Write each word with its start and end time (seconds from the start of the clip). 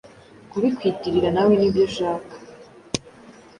kubikwitirira 0.51 1.29
nawe 1.35 1.53
nibyo 1.55 1.81
ushaka 1.89 2.33